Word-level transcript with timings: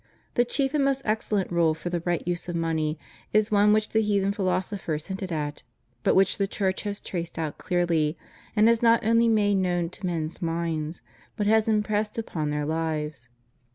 The 0.33 0.45
chief 0.45 0.73
and 0.73 0.83
most 0.83 1.03
excellent 1.05 1.51
rule 1.51 1.75
for 1.75 1.91
the 1.91 1.99
right 1.99 2.27
use 2.27 2.49
of 2.49 2.55
money 2.55 2.97
is 3.33 3.51
one 3.51 3.71
which 3.71 3.89
the 3.89 4.01
heathen 4.01 4.31
philosophers 4.31 5.05
hinted 5.05 5.31
at, 5.31 5.61
but 6.01 6.15
which 6.15 6.39
the 6.39 6.47
Church 6.47 6.81
has 6.81 6.99
traced 6.99 7.37
out 7.37 7.59
clearly, 7.59 8.17
and 8.55 8.67
has 8.67 8.81
not 8.81 9.05
only 9.05 9.27
made 9.27 9.57
known 9.59 9.91
to 9.91 10.05
men's 10.07 10.41
minds, 10.41 11.03
but 11.35 11.45
has 11.45 11.67
impressed 11.67 12.17
upon 12.17 12.49
their 12.49 12.65
lives. 12.65 13.29